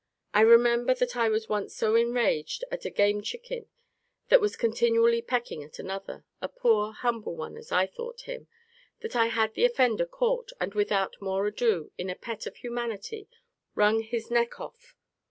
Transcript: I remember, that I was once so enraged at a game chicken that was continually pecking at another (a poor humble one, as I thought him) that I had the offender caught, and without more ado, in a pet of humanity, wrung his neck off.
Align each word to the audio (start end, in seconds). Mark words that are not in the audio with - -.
I 0.33 0.41
remember, 0.41 0.95
that 0.95 1.15
I 1.15 1.29
was 1.29 1.47
once 1.47 1.75
so 1.75 1.93
enraged 1.93 2.63
at 2.71 2.85
a 2.85 2.89
game 2.89 3.21
chicken 3.21 3.67
that 4.29 4.41
was 4.41 4.55
continually 4.55 5.21
pecking 5.21 5.61
at 5.63 5.77
another 5.77 6.25
(a 6.41 6.49
poor 6.49 6.91
humble 6.91 7.35
one, 7.35 7.55
as 7.55 7.71
I 7.71 7.85
thought 7.85 8.21
him) 8.21 8.47
that 9.01 9.15
I 9.15 9.27
had 9.27 9.53
the 9.53 9.63
offender 9.65 10.07
caught, 10.07 10.53
and 10.59 10.73
without 10.73 11.21
more 11.21 11.45
ado, 11.45 11.91
in 11.99 12.09
a 12.09 12.15
pet 12.15 12.47
of 12.47 12.55
humanity, 12.55 13.29
wrung 13.75 14.01
his 14.01 14.31
neck 14.31 14.59
off. 14.59 14.95